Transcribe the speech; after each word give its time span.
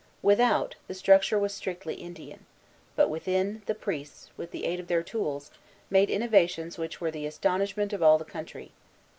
Without, 0.23 0.73
the 0.87 0.95
structure 0.95 1.37
was 1.37 1.53
strictly 1.53 1.93
Indian; 1.93 2.47
but 2.95 3.07
within, 3.07 3.61
the 3.67 3.75
priests, 3.75 4.31
with 4.35 4.49
the 4.49 4.65
aid 4.65 4.79
of 4.79 4.87
their 4.87 5.03
tools, 5.03 5.51
made 5.91 6.09
innovations 6.09 6.75
which 6.75 6.99
were 6.99 7.11
the 7.11 7.27
astonishment 7.27 7.93
of 7.93 8.01
all 8.01 8.17
the 8.17 8.25
country. 8.25 8.71